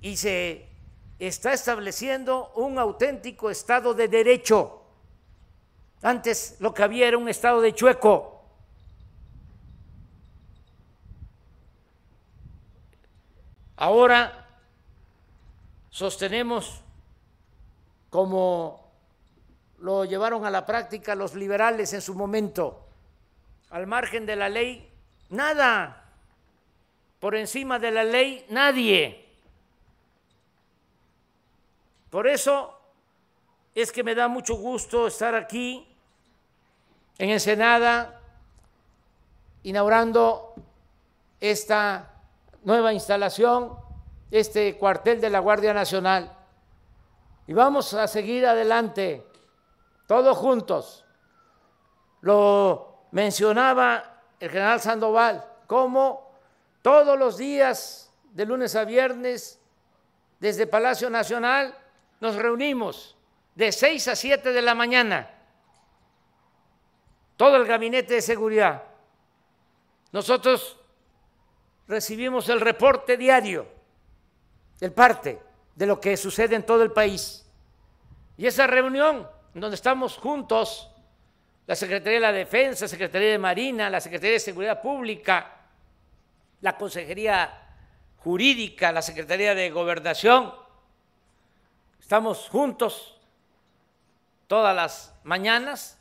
Y 0.00 0.16
se 0.16 0.68
está 1.18 1.52
estableciendo 1.52 2.52
un 2.54 2.78
auténtico 2.78 3.50
Estado 3.50 3.92
de 3.92 4.06
Derecho. 4.06 4.84
Antes 6.00 6.58
lo 6.60 6.72
que 6.72 6.84
había 6.84 7.08
era 7.08 7.18
un 7.18 7.28
Estado 7.28 7.60
de 7.60 7.74
chueco. 7.74 8.31
Ahora 13.82 14.46
sostenemos, 15.90 16.82
como 18.10 18.92
lo 19.78 20.04
llevaron 20.04 20.46
a 20.46 20.50
la 20.50 20.64
práctica 20.64 21.16
los 21.16 21.34
liberales 21.34 21.92
en 21.92 22.00
su 22.00 22.14
momento, 22.14 22.86
al 23.70 23.88
margen 23.88 24.24
de 24.24 24.36
la 24.36 24.48
ley, 24.48 24.88
nada, 25.30 26.04
por 27.18 27.34
encima 27.34 27.80
de 27.80 27.90
la 27.90 28.04
ley, 28.04 28.46
nadie. 28.50 29.28
Por 32.08 32.28
eso 32.28 32.78
es 33.74 33.90
que 33.90 34.04
me 34.04 34.14
da 34.14 34.28
mucho 34.28 34.54
gusto 34.54 35.08
estar 35.08 35.34
aquí 35.34 35.92
en 37.18 37.30
Ensenada 37.30 38.20
inaugurando 39.64 40.54
esta 41.40 42.11
nueva 42.64 42.92
instalación, 42.92 43.76
este 44.30 44.76
cuartel 44.78 45.20
de 45.20 45.30
la 45.30 45.40
Guardia 45.40 45.74
Nacional. 45.74 46.36
Y 47.46 47.52
vamos 47.52 47.94
a 47.94 48.06
seguir 48.06 48.46
adelante, 48.46 49.26
todos 50.06 50.36
juntos. 50.36 51.04
Lo 52.20 53.06
mencionaba 53.10 54.22
el 54.38 54.50
general 54.50 54.80
Sandoval, 54.80 55.44
como 55.66 56.32
todos 56.82 57.18
los 57.18 57.36
días, 57.36 58.12
de 58.32 58.46
lunes 58.46 58.74
a 58.74 58.84
viernes, 58.84 59.60
desde 60.40 60.66
Palacio 60.66 61.10
Nacional, 61.10 61.74
nos 62.20 62.34
reunimos 62.36 63.16
de 63.54 63.70
6 63.70 64.08
a 64.08 64.16
7 64.16 64.52
de 64.52 64.62
la 64.62 64.74
mañana, 64.74 65.30
todo 67.36 67.56
el 67.56 67.66
gabinete 67.66 68.14
de 68.14 68.22
seguridad. 68.22 68.82
Nosotros 70.10 70.78
recibimos 71.92 72.48
el 72.48 72.60
reporte 72.60 73.18
diario, 73.18 73.66
el 74.80 74.92
parte 74.92 75.38
de 75.76 75.86
lo 75.86 76.00
que 76.00 76.16
sucede 76.16 76.56
en 76.56 76.64
todo 76.64 76.82
el 76.82 76.90
país. 76.90 77.46
Y 78.38 78.46
esa 78.46 78.66
reunión, 78.66 79.28
donde 79.52 79.74
estamos 79.74 80.16
juntos, 80.16 80.90
la 81.66 81.76
Secretaría 81.76 82.14
de 82.14 82.20
la 82.20 82.32
Defensa, 82.32 82.88
Secretaría 82.88 83.32
de 83.32 83.38
Marina, 83.38 83.90
la 83.90 84.00
Secretaría 84.00 84.32
de 84.32 84.40
Seguridad 84.40 84.80
Pública, 84.80 85.58
la 86.62 86.76
Consejería 86.78 87.52
Jurídica, 88.16 88.90
la 88.90 89.02
Secretaría 89.02 89.54
de 89.54 89.70
Gobernación, 89.70 90.52
estamos 92.00 92.48
juntos 92.48 93.20
todas 94.46 94.74
las 94.74 95.14
mañanas, 95.24 95.98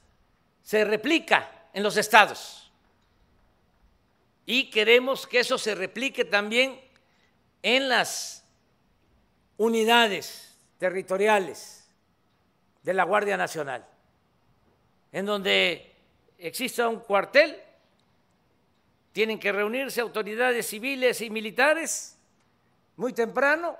se 0.63 0.85
replica 0.85 1.67
en 1.73 1.83
los 1.83 1.97
estados 1.97 2.60
y 4.53 4.69
queremos 4.69 5.27
que 5.27 5.39
eso 5.39 5.57
se 5.57 5.75
replique 5.75 6.25
también 6.25 6.77
en 7.63 7.87
las 7.87 8.43
unidades 9.55 10.57
territoriales 10.77 11.89
de 12.83 12.93
la 12.93 13.05
Guardia 13.05 13.37
Nacional, 13.37 13.87
en 15.13 15.25
donde 15.25 15.95
exista 16.37 16.89
un 16.89 16.99
cuartel, 16.99 17.61
tienen 19.13 19.39
que 19.39 19.53
reunirse 19.53 20.01
autoridades 20.01 20.67
civiles 20.67 21.21
y 21.21 21.29
militares 21.29 22.17
muy 22.97 23.13
temprano 23.13 23.77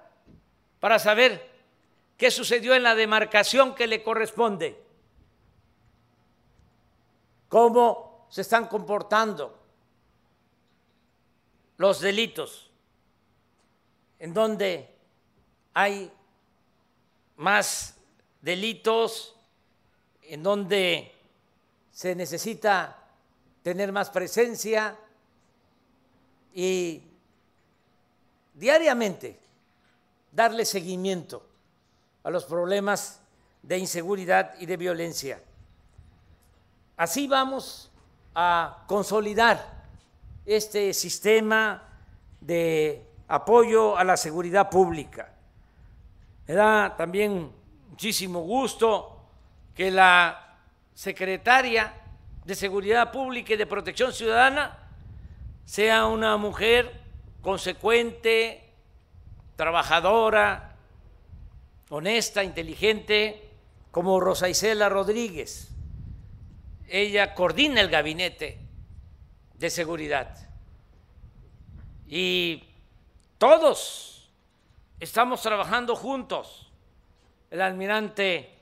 para 0.79 0.99
saber 0.99 1.51
qué 2.15 2.31
sucedió 2.31 2.75
en 2.75 2.83
la 2.83 2.95
demarcación 2.95 3.75
que 3.75 3.87
le 3.87 4.01
corresponde, 4.01 4.81
cómo 7.49 8.25
se 8.29 8.39
están 8.39 8.67
comportando 8.67 9.60
los 11.81 11.99
delitos, 11.99 12.69
en 14.19 14.35
donde 14.35 14.87
hay 15.73 16.11
más 17.37 17.95
delitos, 18.39 19.35
en 20.21 20.43
donde 20.43 21.11
se 21.91 22.13
necesita 22.13 23.03
tener 23.63 23.91
más 23.91 24.11
presencia 24.11 24.95
y 26.53 27.01
diariamente 28.53 29.39
darle 30.31 30.65
seguimiento 30.65 31.43
a 32.21 32.29
los 32.29 32.45
problemas 32.45 33.21
de 33.63 33.79
inseguridad 33.79 34.53
y 34.59 34.67
de 34.67 34.77
violencia. 34.77 35.41
Así 36.95 37.27
vamos 37.27 37.89
a 38.35 38.83
consolidar 38.85 39.80
este 40.45 40.93
sistema 40.93 41.83
de 42.39 43.05
apoyo 43.27 43.97
a 43.97 44.03
la 44.03 44.17
seguridad 44.17 44.69
pública. 44.69 45.33
Me 46.47 46.53
da 46.53 46.95
también 46.97 47.51
muchísimo 47.89 48.41
gusto 48.41 49.21
que 49.75 49.91
la 49.91 50.57
secretaria 50.93 51.93
de 52.45 52.55
Seguridad 52.55 53.11
Pública 53.11 53.53
y 53.53 53.57
de 53.57 53.65
Protección 53.65 54.11
Ciudadana 54.11 54.77
sea 55.65 56.07
una 56.07 56.35
mujer 56.37 56.91
consecuente, 57.41 58.73
trabajadora, 59.55 60.75
honesta, 61.89 62.43
inteligente, 62.43 63.49
como 63.91 64.19
Rosa 64.19 64.49
Isela 64.49 64.89
Rodríguez. 64.89 65.69
Ella 66.87 67.33
coordina 67.35 67.79
el 67.81 67.89
gabinete 67.89 68.59
de 69.61 69.69
seguridad. 69.69 70.35
Y 72.07 72.63
todos 73.37 74.27
estamos 74.99 75.39
trabajando 75.43 75.95
juntos. 75.95 76.67
El 77.51 77.61
almirante 77.61 78.57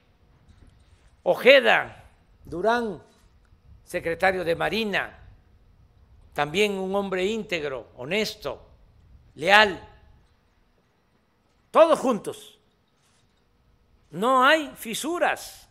Ojeda 1.23 2.03
Durán, 2.43 3.01
secretario 3.85 4.43
de 4.43 4.55
Marina, 4.57 5.19
también 6.33 6.73
un 6.73 6.93
hombre 6.93 7.25
íntegro, 7.25 7.87
honesto, 7.95 8.61
leal. 9.35 9.81
Todos 11.71 11.97
juntos. 11.97 12.59
No 14.11 14.43
hay 14.43 14.69
fisuras, 14.75 15.69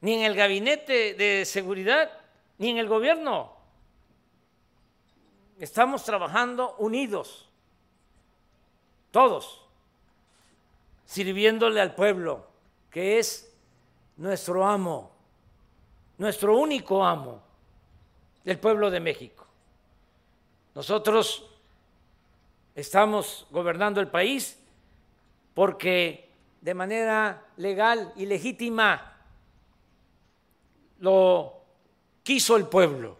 ni 0.00 0.14
en 0.14 0.22
el 0.22 0.34
gabinete 0.34 1.12
de 1.14 1.44
seguridad, 1.44 2.10
ni 2.56 2.70
en 2.70 2.78
el 2.78 2.88
gobierno 2.88 3.59
estamos 5.60 6.02
trabajando 6.04 6.74
unidos, 6.78 7.46
todos, 9.10 9.62
sirviéndole 11.04 11.82
al 11.82 11.94
pueblo, 11.94 12.46
que 12.90 13.18
es 13.18 13.54
nuestro 14.16 14.66
amo, 14.66 15.12
nuestro 16.16 16.56
único 16.56 17.04
amo, 17.04 17.42
el 18.44 18.58
pueblo 18.58 18.90
de 18.90 19.00
México. 19.00 19.46
Nosotros 20.74 21.44
estamos 22.74 23.46
gobernando 23.50 24.00
el 24.00 24.08
país 24.08 24.58
porque 25.52 26.30
de 26.62 26.72
manera 26.72 27.44
legal 27.58 28.14
y 28.16 28.24
legítima 28.24 29.18
lo 31.00 31.52
quiso 32.22 32.56
el 32.56 32.66
pueblo 32.66 33.19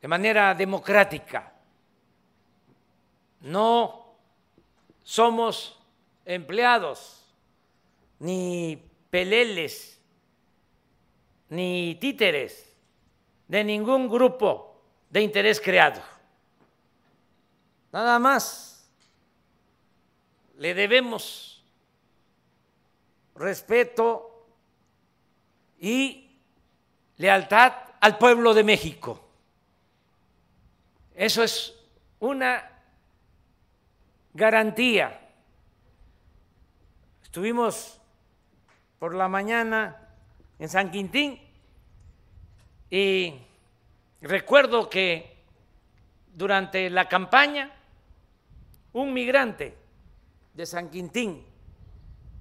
de 0.00 0.08
manera 0.08 0.54
democrática. 0.54 1.52
No 3.40 4.14
somos 5.02 5.78
empleados, 6.24 7.24
ni 8.18 8.82
peleles, 9.10 10.00
ni 11.48 11.94
títeres 11.96 12.76
de 13.46 13.64
ningún 13.64 14.08
grupo 14.08 14.82
de 15.10 15.22
interés 15.22 15.60
creado. 15.60 16.02
Nada 17.92 18.18
más 18.18 18.90
le 20.58 20.74
debemos 20.74 21.64
respeto 23.34 24.46
y 25.78 26.38
lealtad 27.16 27.72
al 28.00 28.18
pueblo 28.18 28.52
de 28.52 28.64
México. 28.64 29.27
Eso 31.18 31.42
es 31.42 31.74
una 32.20 32.62
garantía. 34.32 35.20
Estuvimos 37.20 38.00
por 39.00 39.16
la 39.16 39.26
mañana 39.26 40.14
en 40.60 40.68
San 40.68 40.92
Quintín 40.92 41.40
y 42.88 43.34
recuerdo 44.20 44.88
que 44.88 45.42
durante 46.32 46.88
la 46.88 47.08
campaña 47.08 47.74
un 48.92 49.12
migrante 49.12 49.76
de 50.54 50.66
San 50.66 50.88
Quintín, 50.88 51.44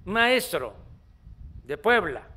maestro 0.05 0.75
de 1.63 1.79
Puebla, 1.79 2.27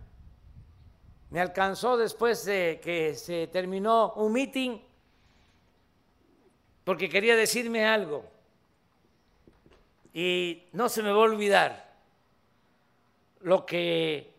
me 1.28 1.40
alcanzó 1.40 1.98
después 1.98 2.46
de 2.46 2.80
que 2.82 3.14
se 3.14 3.46
terminó 3.48 4.14
un 4.14 4.32
meeting 4.32 4.89
porque 6.84 7.08
quería 7.08 7.36
decirme 7.36 7.84
algo 7.84 8.24
y 10.12 10.64
no 10.72 10.88
se 10.88 11.02
me 11.02 11.10
va 11.10 11.16
a 11.16 11.20
olvidar 11.20 11.94
lo 13.40 13.64
que 13.64 14.34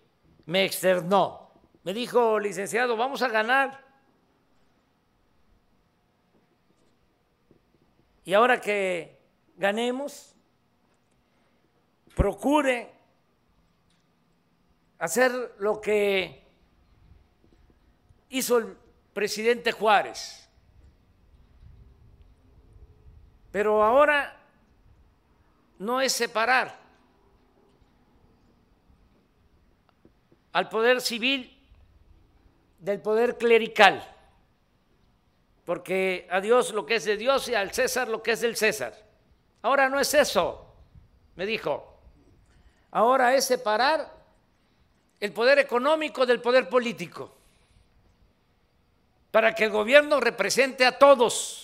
me 0.46 0.66
externó. 0.66 1.52
Me 1.84 1.94
dijo, 1.94 2.40
licenciado, 2.40 2.98
vamos 2.98 3.22
a 3.22 3.30
ganar. 3.30 3.84
Y 8.24 8.34
ahora 8.34 8.62
que 8.62 9.18
ganemos, 9.58 10.36
procure 12.16 12.92
hacer 15.00 15.56
lo 15.58 15.82
que 15.82 16.44
hizo 18.30 18.58
el 18.60 18.78
presidente 19.14 19.72
Juárez. 19.72 20.41
Pero 23.52 23.84
ahora 23.84 24.38
no 25.80 26.00
es 26.00 26.14
separar 26.14 26.80
al 30.54 30.70
poder 30.70 31.02
civil 31.02 31.58
del 32.80 33.00
poder 33.02 33.38
clerical, 33.38 34.04
porque 35.66 36.28
a 36.32 36.42
Dios 36.42 36.74
lo 36.74 36.86
que 36.86 36.96
es 36.96 37.06
de 37.06 37.18
Dios 37.18 37.48
y 37.48 37.56
al 37.56 37.74
César 37.74 38.08
lo 38.08 38.24
que 38.24 38.32
es 38.32 38.42
del 38.42 38.56
César. 38.56 38.94
Ahora 39.62 39.90
no 39.90 40.00
es 40.00 40.14
eso, 40.14 40.74
me 41.36 41.46
dijo. 41.46 41.88
Ahora 42.92 43.36
es 43.36 43.46
separar 43.46 44.12
el 45.20 45.32
poder 45.32 45.60
económico 45.60 46.26
del 46.26 46.42
poder 46.42 46.68
político, 46.68 47.32
para 49.30 49.54
que 49.54 49.66
el 49.66 49.72
gobierno 49.72 50.20
represente 50.20 50.86
a 50.86 50.98
todos, 50.98 51.61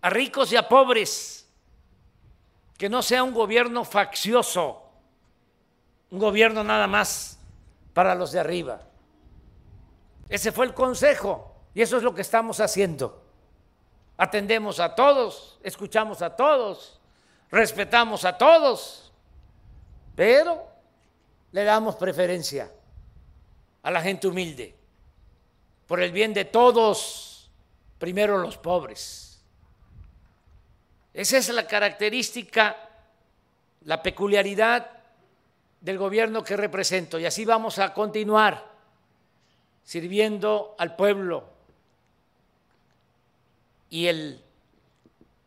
a 0.00 0.10
ricos 0.10 0.52
y 0.52 0.56
a 0.56 0.68
pobres, 0.68 1.48
que 2.76 2.88
no 2.88 3.02
sea 3.02 3.22
un 3.22 3.32
gobierno 3.32 3.84
faccioso, 3.84 4.82
un 6.10 6.18
gobierno 6.18 6.62
nada 6.62 6.86
más 6.86 7.38
para 7.94 8.14
los 8.14 8.32
de 8.32 8.40
arriba. 8.40 8.80
Ese 10.28 10.52
fue 10.52 10.66
el 10.66 10.74
consejo 10.74 11.54
y 11.74 11.82
eso 11.82 11.96
es 11.96 12.02
lo 12.02 12.14
que 12.14 12.22
estamos 12.22 12.60
haciendo. 12.60 13.22
Atendemos 14.18 14.80
a 14.80 14.94
todos, 14.94 15.58
escuchamos 15.62 16.22
a 16.22 16.36
todos, 16.36 17.00
respetamos 17.50 18.24
a 18.24 18.36
todos, 18.36 19.12
pero 20.14 20.66
le 21.52 21.64
damos 21.64 21.96
preferencia 21.96 22.70
a 23.82 23.90
la 23.90 24.00
gente 24.02 24.26
humilde, 24.26 24.74
por 25.86 26.00
el 26.00 26.12
bien 26.12 26.34
de 26.34 26.44
todos, 26.44 27.50
primero 27.98 28.38
los 28.38 28.58
pobres. 28.58 29.25
Esa 31.16 31.38
es 31.38 31.48
la 31.48 31.66
característica, 31.66 32.76
la 33.86 34.02
peculiaridad 34.02 34.90
del 35.80 35.96
gobierno 35.96 36.44
que 36.44 36.58
represento 36.58 37.18
y 37.18 37.24
así 37.24 37.46
vamos 37.46 37.78
a 37.78 37.94
continuar 37.94 38.62
sirviendo 39.82 40.74
al 40.76 40.94
pueblo. 40.94 41.44
Y 43.88 44.08
el 44.08 44.44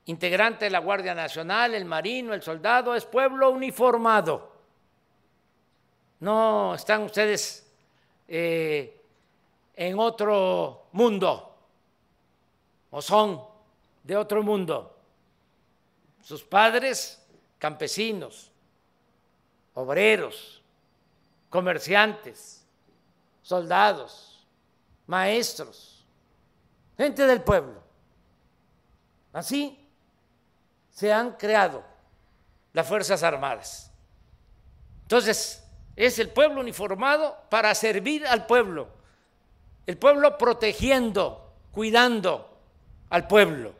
integrante 0.06 0.66
de 0.66 0.72
la 0.72 0.80
Guardia 0.80 1.14
Nacional, 1.14 1.76
el 1.76 1.86
marino, 1.86 2.34
el 2.34 2.42
soldado, 2.42 2.96
es 2.96 3.06
pueblo 3.06 3.52
uniformado. 3.52 4.52
No 6.22 6.74
están 6.74 7.04
ustedes 7.04 7.72
eh, 8.28 9.00
en 9.76 10.00
otro 10.00 10.88
mundo 10.94 11.56
o 12.90 13.04
son 13.04 13.40
de 14.04 14.18
otro 14.18 14.42
mundo. 14.42 14.96
Sus 16.22 16.44
padres, 16.44 17.26
campesinos, 17.58 18.52
obreros, 19.74 20.62
comerciantes, 21.50 22.66
soldados, 23.42 24.46
maestros, 25.08 26.06
gente 26.98 27.26
del 27.26 27.42
pueblo. 27.42 27.82
Así 29.34 29.88
se 30.90 31.12
han 31.14 31.32
creado 31.34 31.84
las 32.74 32.88
Fuerzas 32.88 33.24
Armadas. 33.24 33.92
Entonces, 35.04 35.64
es 35.96 36.20
el 36.20 36.30
pueblo 36.30 36.62
uniformado 36.62 37.38
para 37.50 37.74
servir 37.76 38.26
al 38.28 38.46
pueblo, 38.46 38.90
el 39.86 39.98
pueblo 39.98 40.38
protegiendo, 40.38 41.54
cuidando 41.72 42.58
al 43.10 43.28
pueblo. 43.28 43.74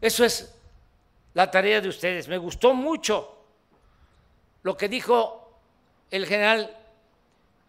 Eso 0.00 0.24
es 0.24 0.57
la 1.38 1.48
tarea 1.48 1.80
de 1.80 1.88
ustedes. 1.88 2.26
Me 2.26 2.36
gustó 2.36 2.74
mucho 2.74 3.38
lo 4.64 4.76
que 4.76 4.88
dijo 4.88 5.60
el 6.10 6.26
general 6.26 6.76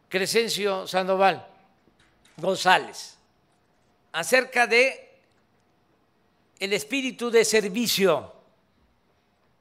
Crescencio 0.10 0.88
Sandoval 0.88 1.46
González 2.38 3.20
acerca 4.12 4.66
de 4.66 5.22
el 6.58 6.74
espíritu 6.74 7.30
de 7.30 7.46
servicio, 7.46 8.34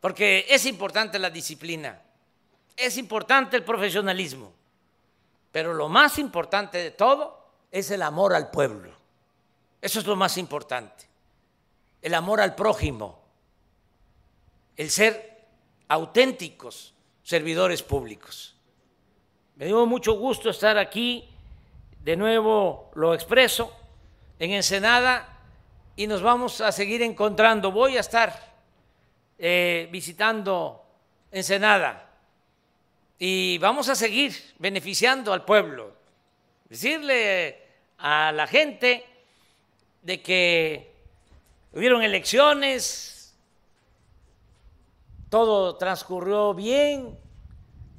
porque 0.01 0.47
es 0.49 0.65
importante 0.65 1.19
la 1.19 1.29
disciplina 1.29 2.01
es 2.79 2.97
importante 2.97 3.57
el 3.57 3.65
profesionalismo, 3.65 4.53
pero 5.53 5.75
lo 5.75 5.91
más 5.91 6.19
importante 6.19 6.79
de 6.79 6.93
todo 6.93 7.47
es 7.71 7.91
el 7.91 8.01
amor 8.01 8.33
al 8.33 8.51
pueblo. 8.51 8.91
Eso 9.83 9.99
es 9.99 10.07
lo 10.07 10.17
más 10.17 10.39
importante. 10.39 11.07
El 12.01 12.15
amor 12.15 12.41
al 12.41 12.55
prójimo, 12.55 13.18
el 14.79 14.91
ser 14.91 15.45
auténticos 15.89 16.95
servidores 17.23 17.83
públicos. 17.83 18.55
Me 19.57 19.67
dio 19.67 19.85
mucho 19.87 20.13
gusto 20.15 20.51
estar 20.51 20.79
aquí, 20.79 21.29
de 22.03 22.17
nuevo 22.17 22.91
lo 22.95 23.13
expreso, 23.13 23.77
en 24.39 24.53
Ensenada 24.53 25.41
y 25.97 26.07
nos 26.07 26.23
vamos 26.23 26.61
a 26.61 26.71
seguir 26.71 27.03
encontrando. 27.03 27.73
Voy 27.73 27.97
a 27.97 28.01
estar 28.01 28.55
eh, 29.37 29.89
visitando 29.91 30.87
Ensenada 31.33 32.09
y 33.19 33.59
vamos 33.59 33.89
a 33.89 33.97
seguir 33.97 34.33
beneficiando 34.61 35.33
al 35.33 35.45
pueblo. 35.45 35.93
Decirle 36.69 37.63
a 37.99 38.31
la 38.31 38.47
gente 38.47 39.05
de 40.03 40.23
que 40.23 40.93
hubieron 41.73 42.05
elecciones, 42.05 43.18
todo 45.29 45.77
transcurrió 45.77 46.55
bien, 46.55 47.19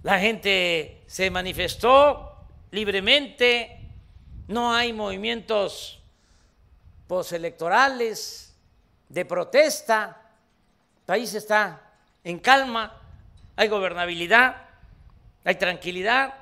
la 0.03 0.19
gente 0.19 1.03
se 1.07 1.29
manifestó 1.29 2.37
libremente, 2.71 3.79
no 4.47 4.73
hay 4.73 4.93
movimientos 4.93 6.01
postelectorales 7.07 8.55
de 9.07 9.25
protesta, 9.25 10.21
el 10.99 11.05
país 11.05 11.33
está 11.33 11.91
en 12.23 12.39
calma, 12.39 13.01
hay 13.55 13.67
gobernabilidad 13.67 14.69
hay 15.43 15.55
tranquilidad. 15.55 16.33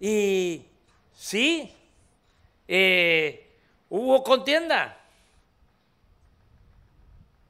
Y 0.00 0.64
sí, 1.14 1.74
eh, 2.66 3.50
hubo 3.90 4.22
contienda. 4.22 4.98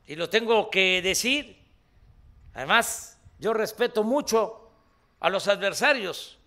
Y 0.06 0.16
lo 0.16 0.28
tengo 0.30 0.70
que 0.70 1.02
decir. 1.02 1.57
Además, 2.58 3.16
yo 3.38 3.54
respeto 3.54 4.02
mucho 4.02 4.68
a 5.20 5.30
los 5.30 5.46
adversarios, 5.46 6.40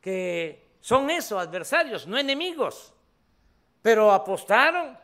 que 0.00 0.70
son 0.80 1.10
eso, 1.10 1.38
adversarios, 1.38 2.06
no 2.06 2.16
enemigos, 2.16 2.94
pero 3.82 4.10
apostaron 4.10 4.98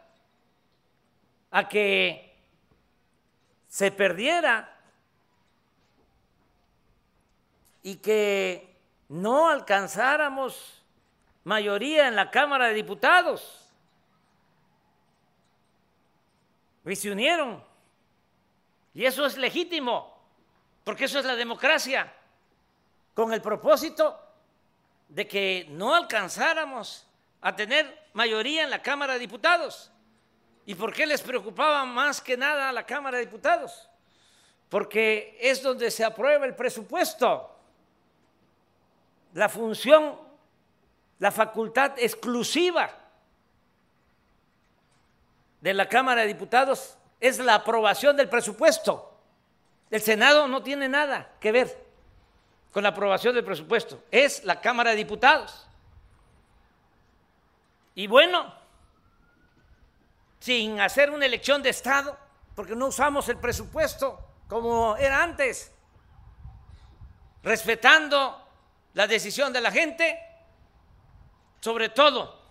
a 1.51 1.69
que 1.69 2.43
se 3.69 3.91
perdiera 3.91 4.81
y 7.83 7.97
que 7.97 8.75
no 9.11 9.51
alcanzáramos 9.51 10.83
mayoría 11.45 12.09
en 12.09 12.17
la 12.17 12.31
Cámara 12.31 12.69
de 12.69 12.73
Diputados. 12.73 13.71
Y 16.87 16.97
se 16.97 17.11
unieron. 17.11 17.72
Y 18.95 19.05
eso 19.05 19.25
es 19.27 19.37
legítimo, 19.37 20.17
porque 20.85 21.05
eso 21.05 21.19
es 21.19 21.25
la 21.25 21.35
democracia, 21.35 22.13
con 23.15 23.33
el 23.33 23.41
propósito 23.41 24.19
de 25.09 25.27
que 25.27 25.67
no 25.71 25.95
alcanzáramos 25.95 27.07
a 27.41 27.55
tener 27.55 28.09
mayoría 28.13 28.65
en 28.65 28.71
la 28.71 28.83
Cámara 28.83 29.15
de 29.15 29.19
Diputados. 29.21 29.91
¿Y 30.65 30.75
por 30.75 30.93
qué 30.93 31.07
les 31.07 31.23
preocupaba 31.23 31.85
más 31.85 32.21
que 32.21 32.37
nada 32.37 32.69
a 32.69 32.73
la 32.73 32.87
Cámara 32.87 33.19
de 33.19 33.27
Diputados? 33.27 33.89
Porque 34.69 35.37
es 35.41 35.63
donde 35.63 35.91
se 35.91 36.05
aprueba 36.05 36.47
el 36.47 36.55
presupuesto 36.55 37.53
la 39.35 39.49
función, 39.49 40.19
la 41.19 41.31
facultad 41.31 41.93
exclusiva 41.99 42.91
de 45.61 45.75
la 45.75 45.89
Cámara 45.89 46.23
de 46.23 46.29
Diputados 46.29 46.97
es 47.23 47.39
la 47.39 47.55
aprobación 47.55 48.17
del 48.17 48.29
presupuesto. 48.29 49.17
El 49.91 50.03
Senado 50.03 50.49
no 50.49 50.61
tiene 50.65 50.89
nada 50.89 51.31
que 51.39 51.53
ver 51.53 51.87
con 52.73 52.83
la 52.83 52.89
aprobación 52.89 53.33
del 53.35 53.45
presupuesto, 53.45 54.03
es 54.11 54.43
la 54.45 54.61
Cámara 54.61 54.91
de 54.91 54.97
Diputados. 54.97 55.67
Y 57.95 58.09
bueno, 58.09 58.53
sin 60.41 60.81
hacer 60.81 61.11
una 61.11 61.25
elección 61.25 61.63
de 61.63 61.69
Estado, 61.69 62.19
porque 62.57 62.75
no 62.75 62.89
usamos 62.89 63.29
el 63.29 63.37
presupuesto 63.37 64.19
como 64.49 64.97
era 64.97 65.23
antes, 65.23 65.71
respetando 67.45 68.45
la 68.95 69.07
decisión 69.07 69.53
de 69.53 69.61
la 69.61 69.71
gente, 69.71 70.19
sobre 71.61 71.89
todo 71.89 72.43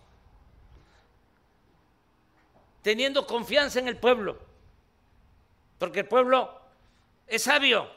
teniendo 2.81 3.27
confianza 3.27 3.79
en 3.79 3.87
el 3.89 3.97
pueblo, 3.97 4.50
porque 5.81 6.01
el 6.01 6.07
pueblo 6.07 6.61
es 7.25 7.41
sabio 7.41 7.89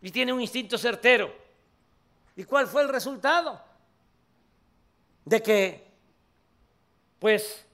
y 0.00 0.10
tiene 0.10 0.32
un 0.32 0.40
instinto 0.40 0.78
certero. 0.78 1.30
¿Y 2.34 2.44
cuál 2.44 2.66
fue 2.66 2.80
el 2.80 2.88
resultado? 2.88 3.62
De 5.26 5.42
que, 5.42 5.86
pues, 7.18 7.66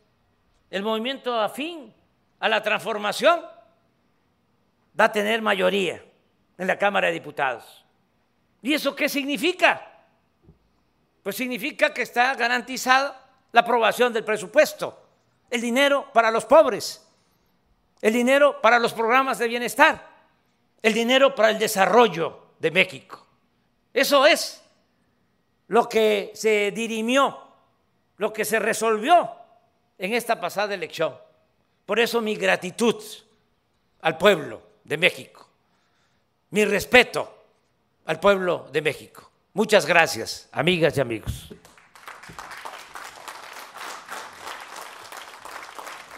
el 0.71 0.83
movimiento 0.83 1.41
afín 1.41 1.95
a 2.41 2.49
la 2.49 2.61
transformación 2.65 3.43
va 5.01 5.05
a 5.05 5.13
tener 5.13 5.41
mayoría 5.41 6.05
en 6.59 6.67
la 6.67 6.77
Cámara 6.77 7.07
de 7.07 7.13
Diputados. 7.13 7.85
¿Y 8.61 8.75
eso 8.75 8.97
qué 8.97 9.09
significa? 9.09 9.89
Pues 11.23 11.37
significa 11.37 11.95
que 11.95 12.03
está 12.03 12.35
garantizada 12.35 13.25
la 13.53 13.61
aprobación 13.61 14.13
del 14.13 14.25
presupuesto, 14.25 15.01
el 15.49 15.61
dinero 15.61 16.11
para 16.13 16.33
los 16.33 16.45
pobres, 16.45 17.06
el 18.01 18.13
dinero 18.13 18.61
para 18.61 18.79
los 18.79 18.93
programas 18.93 19.39
de 19.39 19.49
bienestar, 19.49 20.07
el 20.83 20.93
dinero 20.93 21.35
para 21.35 21.51
el 21.51 21.59
desarrollo 21.59 22.55
de 22.59 22.71
México. 22.71 23.27
Eso 23.93 24.27
es 24.27 24.63
lo 25.69 25.89
que 25.89 26.33
se 26.35 26.71
dirimió, 26.71 27.39
lo 28.19 28.33
que 28.33 28.45
se 28.45 28.59
resolvió 28.59 29.31
en 29.99 30.15
esta 30.15 30.41
pasada 30.41 30.75
elección. 30.75 31.17
Por 31.85 32.01
eso 32.01 32.21
mi 32.21 32.37
gratitud 32.37 33.03
al 34.03 34.19
pueblo 34.19 34.63
de 34.85 34.97
México, 34.99 35.49
mi 36.51 36.65
respeto 36.65 37.33
al 38.05 38.21
pueblo 38.21 38.69
de 38.71 38.83
México. 38.83 39.31
Muchas 39.55 39.87
gracias, 39.87 40.49
amigas 40.53 40.97
y 40.97 41.01
amigos. 41.01 41.49